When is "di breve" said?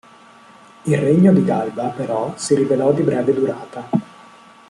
2.91-3.33